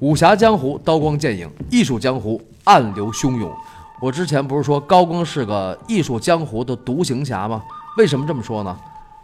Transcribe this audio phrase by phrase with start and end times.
[0.00, 3.52] 武侠江湖刀光剑影，艺术江湖暗流汹涌。
[4.00, 7.62] 我之前不是说高更是个艺术江湖的独行侠吗？
[7.98, 8.74] 为什么这么说呢？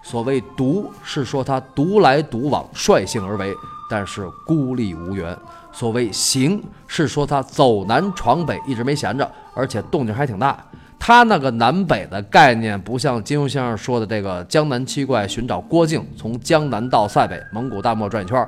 [0.03, 3.55] 所谓独，是说他独来独往，率性而为，
[3.89, 5.35] 但是孤立无援；
[5.73, 10.63] 所谓行，是说他走南闯北，一直没闲着，而且动静还挺大。
[10.99, 18.47] 他那个南北的概念，不像金庸先生说的这个江南七怪寻找郭靖，从江南到塞北，蒙古大漠转一圈。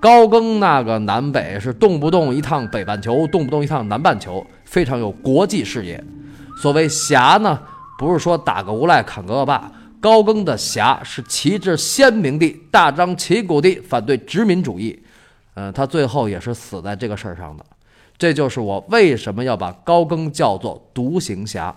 [0.00, 6.02] 高更那个南北是动不动一趟北半球，动不动一趟南半球，非常有国际视野。
[6.62, 7.58] 所谓侠呢，
[7.98, 9.70] 不是说打个无赖砍个恶霸，
[10.00, 14.96] 高更的侠是旗帜鲜明地、大张旗鼓地反对殖民主义。
[15.54, 17.64] 嗯，他最后也是死在这个事儿上的。
[18.16, 21.74] 这就是我为什么要把高更叫做独行侠。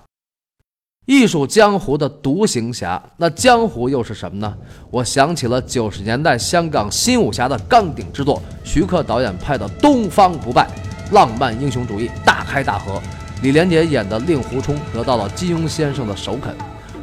[1.08, 4.56] 艺术江湖的独行侠，那江湖又是什么呢？
[4.92, 10.70] 我想起了九十年代香港新武侠的钢鼎之作，徐克导演拍的《东方不败》，
[11.14, 13.02] 浪漫英雄主义大开大合。
[13.42, 16.54] 李连杰演的令狐冲得到了金庸先生的首肯。《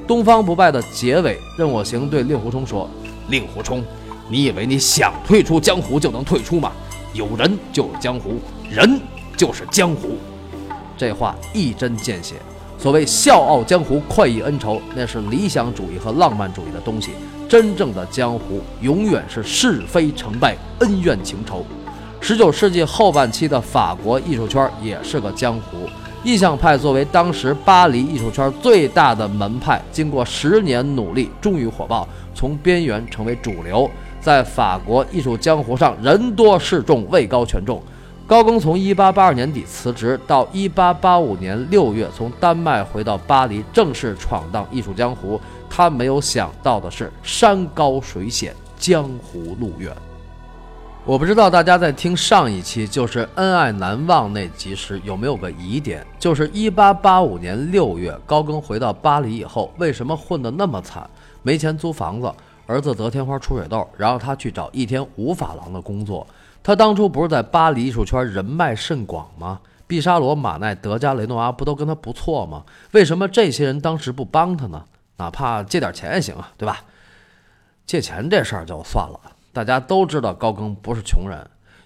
[0.07, 2.89] 东方不败》的结尾，任我行对令狐冲说
[3.29, 3.85] ：“令狐冲，
[4.31, 6.71] 你以为你想退出江湖就能退出吗？
[7.13, 8.37] 有人就是江湖，
[8.71, 9.01] 人
[9.37, 10.17] 就是江湖。”
[10.97, 12.37] 这话一针见血。
[12.79, 17.11] 所谓笑傲江湖，快意恩仇，那是理想主义和浪漫主义的东西。
[17.49, 21.67] 真正的江湖，永远是是非成败、恩怨情仇。
[22.21, 25.89] 十九世纪后半期的法国艺术圈也是个江湖。
[26.23, 37.83] 印象派作为当时巴黎艺术圈最大的门派，经过十年努力，终于火爆，从边缘成为主流，在法国艺术江湖上人多势众，位高权重。
[38.29, 45.41] 高更从一八八二年底辞职，到一八八五年六月从丹麦回到巴黎，正式闯荡艺术江湖。
[45.71, 49.91] 他没有想到的是，山高水险，江湖路远。
[51.07, 61.09] 我不知道大家在听上一期就是恩爱难忘那集时有没有个疑点，就是一八八五年六月，高更回到巴黎以后，为什么混得那么惨？
[61.43, 62.31] 没钱租房子，
[62.67, 66.27] 儿子得天花出水痘，然后他去找一天五法郎的工作。
[66.63, 69.61] 他当初不是在巴黎艺术圈人脉甚广吗？
[69.87, 72.65] 毕沙罗、马奈、德加、雷诺阿不都跟他不错吗？
[72.93, 74.85] 为什么这些人当时不帮他呢？
[75.17, 76.81] 哪怕借点钱也行啊，对吧？
[77.87, 79.19] 借钱这事儿就算了，
[79.53, 81.39] 大家都知道高更不是穷人。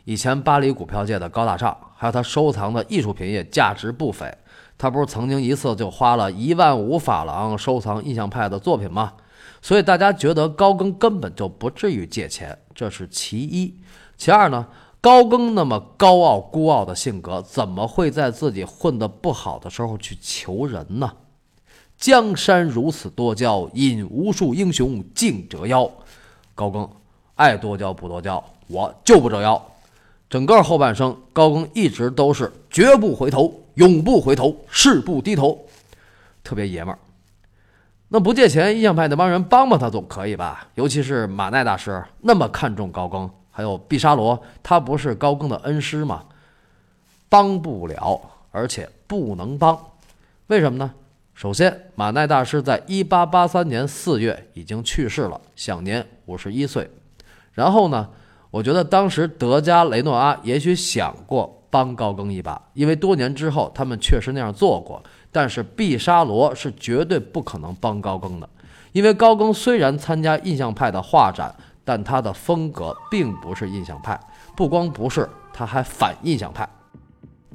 [0.04, 4.36] 以前巴黎股票界的高大上，还有他收藏的艺术品也价值不菲。
[4.76, 9.12] 他不是曾经一次就花了一万五法郎收藏印象派的作品吗？
[9.60, 13.74] 所以大家觉得高更根本就不至于借钱，这是其一。
[14.16, 14.66] 其二呢，
[15.00, 21.12] 高更那么高傲孤傲的性格，怎么会在自己混得不好的时候去求人呢？
[21.98, 25.90] 江山如此多娇，引无数英雄竞折腰。
[26.54, 26.88] 高更
[27.34, 29.60] 爱多娇不多娇，我就不折腰。
[30.28, 35.58] 整个后半生，高更一直都是绝不回头，永不回头，誓不低头，
[36.42, 36.98] 特别爷们儿。
[38.14, 40.68] 那不借钱，印象派那帮人帮帮他总可以吧？
[40.74, 43.28] 尤其是马奈大师那么看重高更。
[43.50, 46.22] 还有毕沙罗，他不是高更的恩师吗？
[47.30, 48.20] 帮不了，
[48.50, 49.78] 而且不能帮，
[50.48, 50.92] 为什么呢？
[51.32, 56.90] 首先，马奈大师在一八八三年四月已经去世了，享年五十一岁。
[57.52, 58.06] 然后呢，
[58.50, 65.02] 我觉得当时德加雷诺阿也许想过帮高更一把，因为多年之后他们确实那样做过。
[65.32, 68.48] 但是毕沙罗是绝对不可能帮高更的，
[68.92, 71.52] 因为高更虽然参加印象派的画展。
[71.84, 74.18] 但他的风格并不是印象派，
[74.54, 76.66] 不光不是，他还反印象派。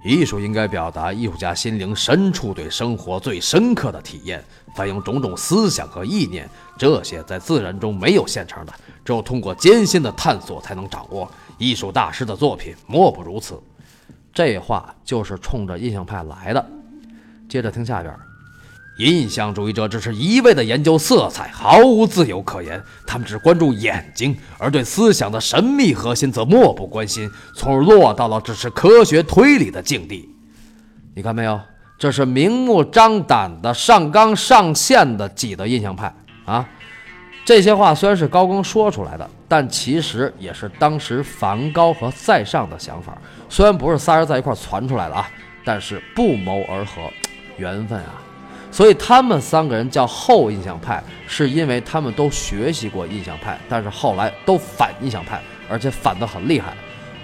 [0.03, 4.43] 艺术应该表达艺术家心灵深处对生活最深刻的体验，
[4.75, 6.45] 反映种种思想和意念。
[6.77, 8.73] 这些在自然中没有现成的，
[9.05, 11.31] 只有通过艰辛的探索才能掌握。
[11.57, 13.57] 艺术大师的作品莫不如此。
[14.33, 16.69] 这话就是冲着印象派来的。
[17.49, 18.13] 接着听下边。
[18.97, 22.81] 印象主义者只是一味的研究色彩，毫无自由可言。
[23.05, 30.27] 他们只关注眼睛，而对思想的神秘核心则漠不关心，从而落到了只是科学推理的境地。
[31.15, 31.59] 你看没有？
[31.99, 36.13] 这是明目张胆的上纲上线的挤的印象派
[36.45, 36.67] 啊！
[37.43, 43.17] 这些话虽然是高更说出来的，但其实也是当时梵高和塞尚的想法。
[43.49, 45.27] 虽然不是仨人在一块传出来的啊，
[45.63, 47.01] 但是不谋而合，
[47.57, 48.21] 缘分啊！
[48.71, 56.73] 所以他们三个人叫后印象派，是因为他们都学习过印象派，但是后来都反印象派，而且反得很厉害。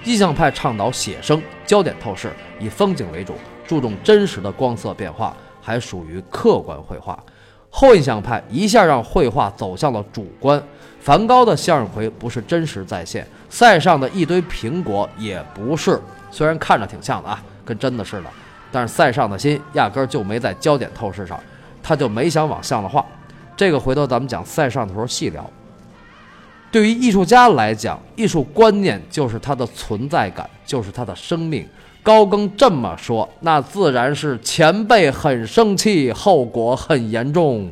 [0.05, 3.35] 印象派倡导写生、焦点透视，以风景为主，
[3.67, 7.17] 注重真实的光色变化，还属于客观绘画。
[7.69, 10.61] 后印象派一下让绘画走向了主观。
[10.99, 15.99] 梵高的向日葵不是真实再现，塞上的一堆苹果也不是，
[16.31, 18.29] 虽然看着挺像的啊，跟真的似的，
[18.73, 21.39] 但是塞尚的心压根儿就没在焦点透视上，
[21.83, 23.05] 他就没想往像了画。
[23.55, 25.47] 这个回头咱们讲塞尚的时候细聊。
[26.71, 31.63] 对于艺术家来讲，艺术观念就是他的存在感，就是他的生命。
[32.01, 37.71] 高更这么说，那自然是前辈很生气，后果很严重。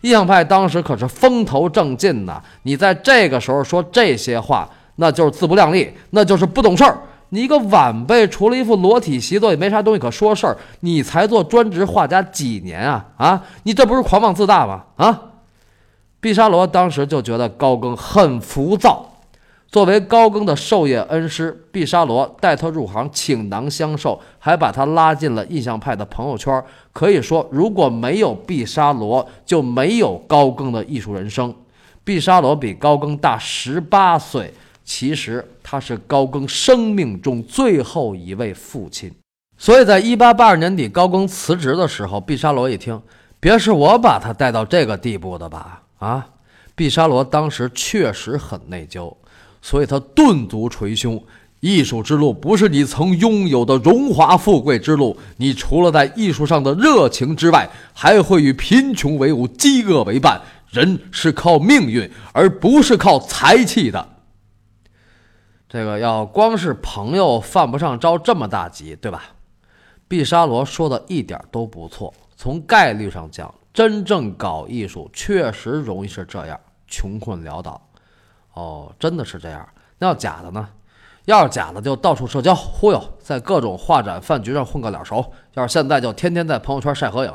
[0.00, 6.98] 印象派当时可是风头正劲呢，你在这个时候说这些话，那就是自不量力，那就是不懂事儿。
[7.30, 10.56] 你一个晚辈，除了一幅裸体习作，也没啥东西可说事儿。
[10.80, 13.06] 你才做专职画家几年啊？
[13.16, 14.84] 啊，你这不是狂妄自大吗？
[14.96, 15.22] 啊！
[16.20, 19.04] 毕沙罗当时就觉得高更很浮躁。
[19.70, 26.64] 作为高更的授业恩师，毕沙罗带他入行，倾囊相授，还把他拉进了印象派的朋友圈。
[26.94, 31.54] 可以说，如果没有毕沙罗，就没有高更的艺术人生。
[32.02, 34.54] 毕沙罗比高更大十八岁，
[34.88, 39.12] 其实他是高更生命中最后一位父亲。
[39.58, 42.98] 所以在一八八二年底，高更辞职的时候，毕沙罗一听，
[43.38, 45.82] 别是我把他带到这个地步的吧？
[45.98, 46.26] 啊，
[46.74, 49.14] 毕沙罗当时确实很内疚。
[49.60, 51.22] 所以他顿足捶胸，
[51.60, 55.14] 艺术之路不是你曾拥有的荣华富贵之路。
[55.36, 60.40] 你除了在艺术上的热情之外，还会与贫穷为伍、饥饿为伴。
[60.70, 64.08] 人是靠命运，而不是靠才气的。
[65.68, 69.24] 这个要光是朋友犯不上着这么大急，对吧？
[70.08, 72.14] 毕沙罗说的一点都不错。
[72.36, 77.80] 从概率上讲，真正搞艺术确实容易是这样，穷困潦倒。
[78.54, 79.68] 哦，真的是这样。
[79.98, 80.66] 那要假的呢？
[81.26, 85.32] 要是假的，就到处社交忽悠，在各种画展、饭局上混个脸熟。
[85.52, 87.34] 要是现在，就天天在朋友圈晒合影。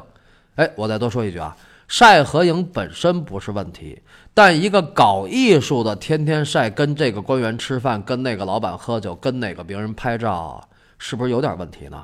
[0.55, 1.55] 哎，我再多说一句啊，
[1.87, 4.01] 晒合影本身不是问题，
[4.33, 12.03] 但一个搞艺术的天天晒，跟这个官员吃饭，跟那个老板喝酒，跟哪个名人拍照，是不是有点问题呢？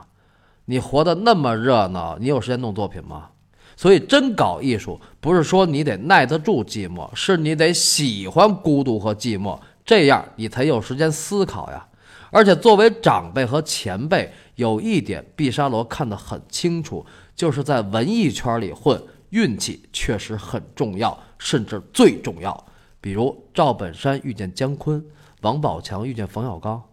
[0.66, 3.30] 你活得那么热闹，你有时间弄作品吗？
[3.76, 11.88] 所以，真搞艺术不是说你得耐得住寂寞，是你得喜欢孤独和寂寞，这样你才有时间思考呀。
[12.30, 17.04] 而且，作为长辈和前辈，有一点毕沙罗看得很清楚，
[17.36, 22.66] 就是在文艺圈里混，运气确实很重要，甚至最重要。
[23.02, 25.04] 比如赵本山遇见姜昆，
[25.42, 26.84] 王宝强遇见冯小刚。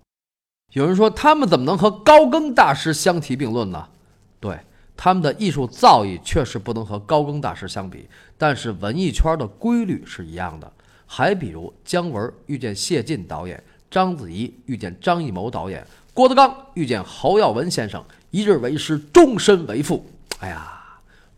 [0.73, 3.89] 有人说，他们怎么能和高更大师相提并论呢？
[4.41, 4.59] 对。
[4.99, 8.09] 他们的艺术造诣确实不能和高更大师相比，
[8.39, 10.73] 但是文艺圈的规律是一样的。
[11.05, 20.03] 还比如姜文遇见谢晋导演，章子怡遇见张艺谋导演，郭德纲遇见侯耀文先生，一日为师，终身为父。
[20.39, 20.83] 哎呀，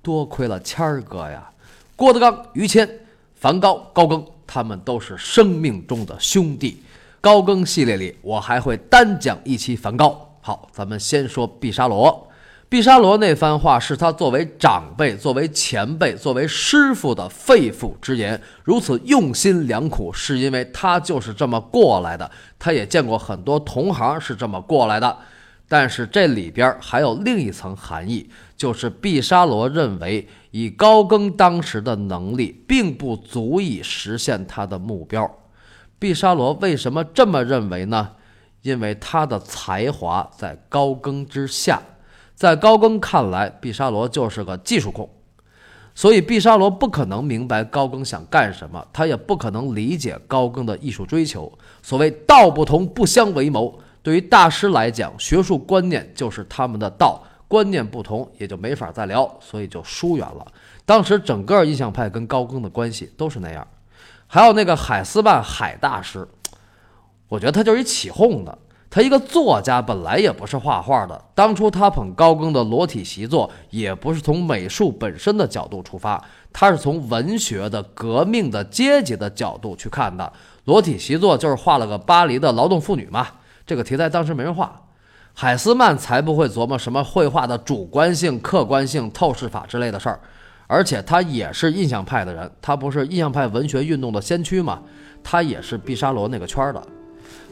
[0.03, 1.51] 多亏了谦儿哥呀！
[1.99, 2.89] 郭德纲、于谦、
[3.35, 6.81] 梵高、高更，他们都是生命中的兄弟。
[7.21, 10.33] 高更系列里，我还会单讲一期梵高。
[10.41, 12.29] 好，咱们先说毕沙罗。
[12.69, 22.31] 毕沙罗那番话是他作为长辈、作为前辈、作为师傅的肺腑之言，如此用心良苦，是因为他就是这么过来的。
[22.61, 25.19] 他也见过很多同行是这么过来的，
[25.69, 35.31] 但是这里边还有另一层含义，就是毕沙罗认为以高更当时的能力，并不足以实现他的目标。
[35.99, 38.13] 毕沙罗为什么这么认为呢？
[38.63, 41.81] 因为他的才华在高更之下。
[42.35, 45.11] 在高更看来，毕沙罗就是个技术控，
[45.93, 51.53] 所以毕沙罗不可能明白高更想干什么，他也不可能理解高更的艺术追求。
[51.83, 60.47] 所谓道不同不相为谋，对于大师来讲，学术观念就是他们的道，观念不同也就没法再聊，所以就疏远了。
[60.87, 63.69] 当时整个印象派跟高更的关系都是那样。
[64.27, 66.27] 还有那个海斯曼海大师，
[67.29, 68.59] 我觉得他就是一起哄的。
[68.89, 71.23] 他一个作家，本来也不是画画的。
[71.35, 80.33] 当初他捧高更的裸体习作，也不是从美术本身的角度出发，他是从文学的、革命的、阶级的角度去看的。
[80.65, 83.27] 裸体习作就是画了个巴黎的劳动妇女嘛，
[83.69, 84.81] 这个题材当时没人画。
[85.35, 90.19] 海斯曼才不会琢磨什么绘画的主观性、客观性、透视法之类的事儿，
[90.67, 94.81] 而且他也是印象派的人，他不是印象派文学运动的先驱嘛，
[95.23, 96.83] 他也是毕沙罗那个圈的。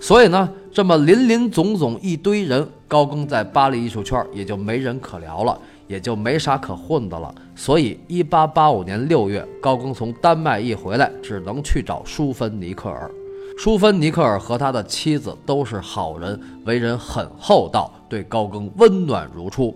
[0.00, 5.56] 所以呢，这么林林总总一堆人，高更在巴黎艺术圈也就没人可聊了，
[5.86, 7.32] 也就没啥可混的了。
[7.54, 13.08] 所以，一八八五年六月，高更从丹麦一回来，只能去找舒芬尼克尔。
[13.56, 19.74] 舒芬尼克尔和他的妻子都是好人，为人很厚道，对高更温暖如初。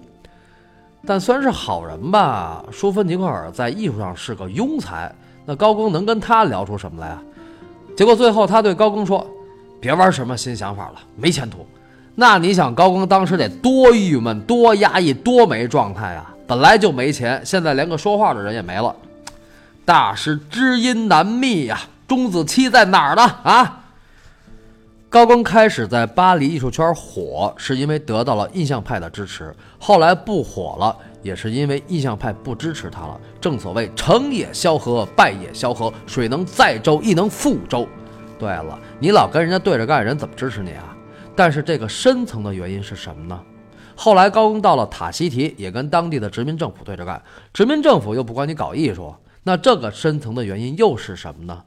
[1.06, 5.10] 但虽然是好人吧，舒芬尼克尔在艺术上是个庸才，
[5.46, 7.22] 那高更能跟他聊出什么来啊？
[7.96, 9.26] 结果最后他对高更说
[9.80, 11.66] ：“别玩什么新想法了，没前途。”
[12.14, 16.34] 那你想，高更当时得多郁闷、多压抑、多没状态啊！
[16.46, 18.94] 本来就没钱，现在连个说话的人也没了。
[19.86, 23.22] 大师知音难觅呀，钟子期在哪儿呢？
[23.44, 23.84] 啊！
[25.08, 29.44] 高更开始在巴黎艺术圈火，是因为得到了印象派的支持；
[29.78, 33.16] 后来不火了，也是因为印象派不支持他了。
[33.40, 37.86] 正所谓成也萧何，败也萧何，水能载舟，亦能覆舟。
[38.36, 40.92] 对了，你老跟人家对着干，人怎么支持你啊？
[41.36, 43.40] 但是这个深层的原因是什么呢？
[43.94, 47.22] 后来高更到了塔希提，也跟当地的殖民政府对着干，
[47.54, 49.14] 殖民政府又不管你搞艺术，
[49.44, 51.62] 那这个深层的原因又是什么呢？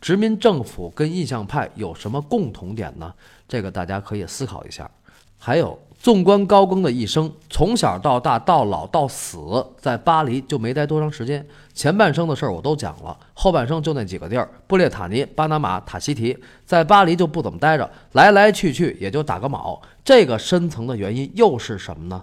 [0.00, 3.12] 殖民政府跟印象派有什么共同点呢？
[3.46, 4.90] 这个大家可以思考一下。
[5.38, 5.78] 还有。
[6.00, 9.36] 纵观高更的一生，从小到大到老到死，
[9.80, 11.44] 在巴黎就没待多长时间。
[11.74, 16.38] 前半生的事儿我都讲了，后半生就那几个地儿：布列塔尼、巴拿马、塔希提。
[16.64, 19.82] 在巴黎就不怎么待着，来来去去也就打个卯。
[20.04, 22.22] 这个深层的原因又是什么呢？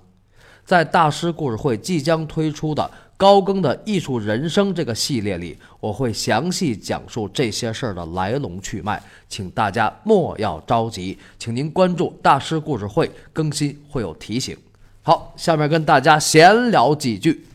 [0.64, 2.90] 在大师故事会即将推出的。
[3.18, 14.58] 高更的艺术人生这个系列里，我会详细讲述这些事儿的来龙去脉，请大家莫要着急，请您关注大师故事会更新会有提醒。
[15.02, 17.46] 好，下面跟大家闲聊几句。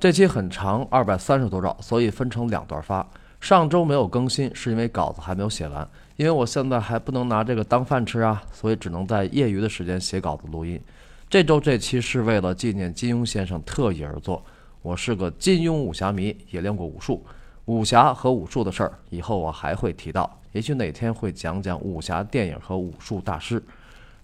[0.00, 3.06] 这期很长，二百三十多兆，所以分成两段发。
[3.40, 10.80] 上周没有更新，是因为稿子还没有写完，因为我现在还不能拿这个当饭吃啊，所以只能在业余的时间写稿子录音。
[11.28, 14.42] 这周这期是为了纪念金庸先生特意而做。
[14.88, 17.22] 我是个金庸武侠迷，也练过武术。
[17.66, 20.40] 武侠和武术的事儿，以后我还会提到。
[20.52, 23.62] 也许哪天会讲讲武侠电影和武术大师。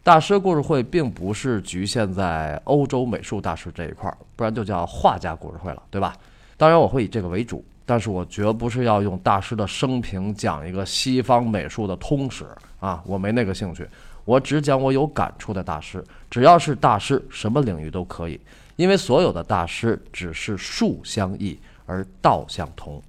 [0.02, 6.16] 大师故事会并不是局限在欧洲美术大师这一块儿，不然就叫画家故事会了，对吧？
[6.56, 12.47] 当然我会以这个为主，但是我绝不是要用大师的生平讲一个西方美术的通史
[12.80, 13.87] 啊，我没那个兴趣。
[14.25, 18.40] 我只讲我有感触的大师，只要是大师，什么领域都可以。
[18.76, 23.02] 因为所有的大师只是术相异而道相同。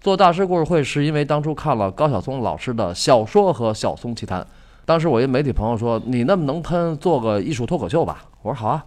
[0.00, 4.46] 做大师故事会是因为当初看了高晓松老师的小说和晓松奇谈。
[4.84, 8.84] 当时我一媒体朋友说：“你那么能喷，做个艺术脱口秀吧。”我说：“好啊，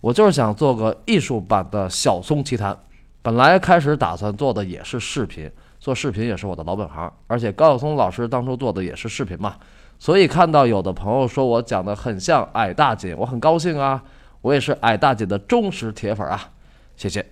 [0.00, 2.76] 我就是想做个艺术版的晓松奇谈。”
[3.22, 9.54] 本来开始打算做的也是视频，做视频也是我的老本行，而且高晓松老师当初做的也是视频嘛，
[9.98, 14.02] 所以看到有的朋友说我讲的很像矮大紧，我很高兴啊。
[14.42, 16.50] 我也是矮大姐的忠实铁粉啊，
[16.96, 17.24] 谢谢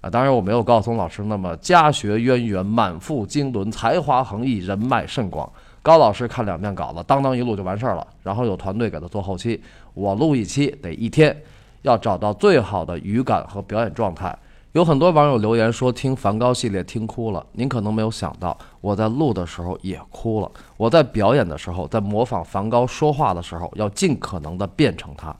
[0.00, 0.08] 啊！
[0.08, 5.50] 当然我没有高晓松老师那么家学渊源、满腹经纶、才华横溢、人脉甚广。
[5.82, 9.60] 高老师看两遍稿子，当当一录就完事儿了，然后有团队给他做后期。
[9.92, 11.36] 我录一期得一天，
[11.82, 14.34] 要找到最好的语感和表演状态。
[14.72, 20.50] 有很多网友留言说听梵高系列听哭了，您可能没有想到，我在录的时候也哭了。
[20.76, 25.36] 我在表演的时候，在模仿梵高说话的时候，要尽可能的变成他。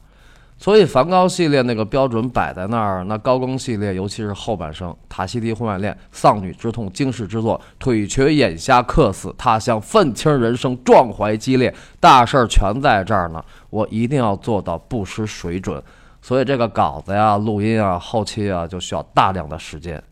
[0.57, 13.45] 所以梵高系列那个标准摆在那儿，那高更系列，尤其是后半生，塔西提婚外恋、丧女之痛、惊世之作、腿瘸眼瞎、客死他乡、愤青人生、壮怀激烈，大事儿全在这儿呢。
[13.69, 15.83] 我一定要做到不失水准。
[16.23, 20.03] 所以这个稿子呀、录音啊、后期啊，就需要大量的时间。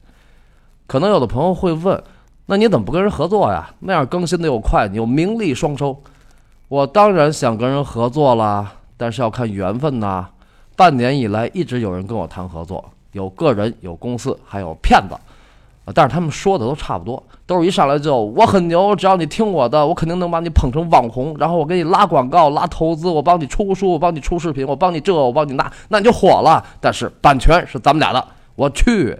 [0.86, 2.02] 可能有的朋友会问，
[2.46, 3.72] 那你怎么不跟人合作呀？
[3.78, 6.02] 那样更新的又快，你又名利双收。
[6.68, 10.24] 我当然想跟人合作啦，但是要看缘分呐。
[10.76, 15.14] 半年以来，一直有人跟我谈合作，有个人，有公司，还有骗子，
[15.84, 15.92] 啊！
[15.92, 26.64] 但是他们说的都差不多，都是一上来就我很牛，只要你听我的，我肯定能把你捧成网红，然后我给你拉广告、拉投资，我帮你出书，我帮你出视频，我帮你这，我帮你那，那你就火了。
[26.80, 29.18] 但是版权是咱们俩的，我去，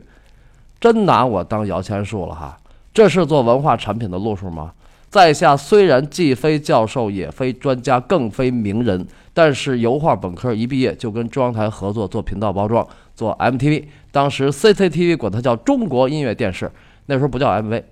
[0.81, 2.57] 真拿我当摇钱树了哈！
[2.95, 4.73] 这是做文化产品的路数吗？
[5.13, 9.07] 在下虽然既非教授，也非专家，更非名人。
[9.35, 16.73] 但是油画本科一毕业就跟中央台合作做频道包装，做 MTV，当时 CCTV 管它叫中国音乐电视，
[17.05, 17.83] 那时候不叫 MV。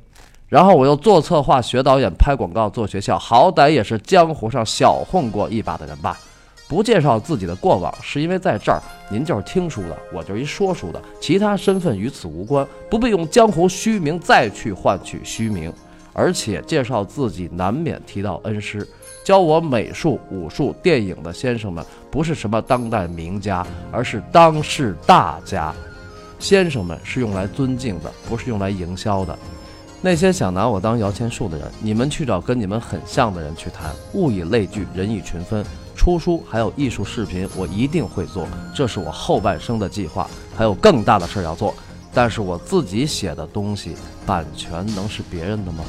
[0.49, 6.19] 然后我又做策划、学导演、拍广告、做学校，好歹也是江湖上小混过一把的人吧。
[6.67, 15.71] 不介绍自己的过往，是因为在这儿您就是听书的，我就是一说书的，其他身份与此无关，不必用江湖虚名再去换取虚名。
[16.13, 18.87] 而且介绍自己难免提到恩师。
[19.23, 25.73] 教我美术、武术、电影的先生们，不是什么当代名家，而是当世大家。
[26.39, 29.39] 先生们是用来尊敬的，不是用来营销的。
[30.01, 33.95] 那些想拿我当摇钱树的人，你们去找跟你们很像的人去谈。
[34.15, 35.63] 物以类聚，人以群分。
[35.95, 40.27] 出书还有艺术视频，我一定会做，这是我后半生的计划。
[40.57, 41.75] 还有更大的事儿要做，
[42.13, 43.95] 但是我自己写的东西，
[44.27, 45.85] 版权能是别人的吗？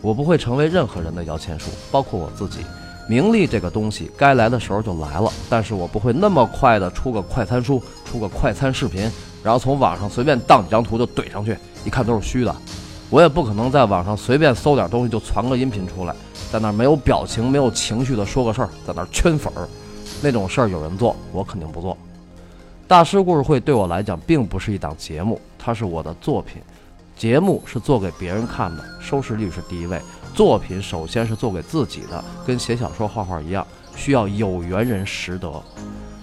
[0.00, 2.60] 我不会成为任何人的摇钱树，包括我自己。
[3.08, 9.10] 名利这个东西，该来的时候就来了，但是我不会那么快的出个快餐书，出个快餐视频，
[9.42, 12.54] 然后从网上随便当几张图就怼上去，一看都是虚的。
[13.10, 16.14] 我也不可能在网上随便搜点东西就传个音频出来，
[16.50, 19.68] 在那没有表情、没有情绪的说个事儿，在那圈粉儿，
[20.22, 21.98] 那种事儿有人做，我肯定不做。
[22.92, 26.60] 大师故事会对我来讲并不是一档节目，它是我的作品。
[27.16, 29.98] 节目是做给别人看的，收视率是第一位。
[30.34, 35.50] 作品首先是做给自己的，跟写小说、画画一样，需要有缘人识得。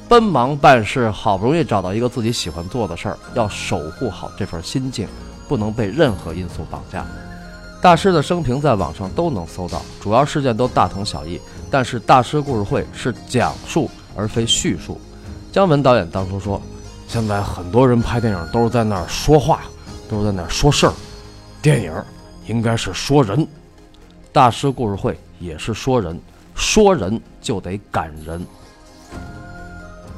[0.08, 5.08] 奔忙办事，好不容易找到一个自己喜欢做的事儿，要守护好这份心境。
[5.48, 7.04] 不能被任何因素绑架。
[7.82, 11.42] 大师的生平在网上都能搜到，主要事件都大同小异。
[11.72, 15.02] 但是大师故事会是讲述而非叙述。
[15.52, 16.62] 姜文导演当初说
[17.08, 19.62] ：“现在很多人拍电影都是在那儿说话，
[20.08, 20.94] 都是在那儿说事儿，
[21.60, 21.92] 电影
[22.46, 23.48] 应该是说人。
[24.32, 26.20] 大师故事会也是说人，
[26.54, 28.46] 说人就得感人。”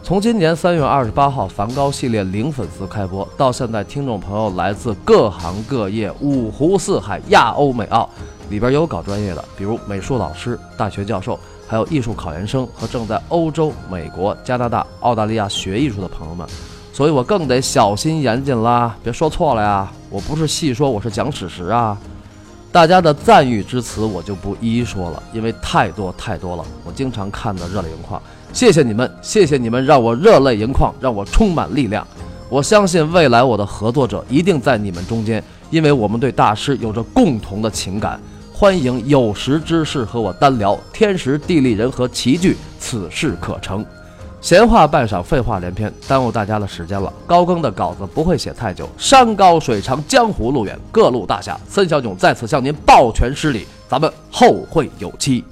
[0.04, 8.10] 从今年三月二十八号梵高系列零粉丝开播到现在，听众朋友来自各行各业、五湖四海、亚欧美澳，
[8.50, 11.40] 里边有搞专业的，比如美术老师、大学教授，
[11.72, 16.46] 还有艺术考研生和正在欧洲、美国、加拿大、澳大利亚学艺术的朋友们，
[16.92, 19.90] 所以我更得小心严谨啦，别说错了呀！
[20.10, 21.98] 我不是细说，我是讲史实啊！
[22.74, 28.22] 大家的赞誉之词我就不一一说了，因为太多太多了，我经常看得热泪盈眶。
[28.52, 32.06] 谢谢你们，谢谢你们，让我热泪盈眶，让我充满力量。
[32.50, 38.20] 我相信未来我的合作者一定在你们中间，因为我们对大师有着共同的情感。
[38.62, 43.84] 欢迎有识之士和我单聊，天时地利人和齐聚，此事可成。
[44.40, 47.12] 闲话半晌，废话连篇，耽误大家的时间了。
[47.26, 55.44] 高更的稿子不会写太久，山高水长，江湖路远，各路大侠，孙小囧在此向您抱拳施礼，咱们后会有期。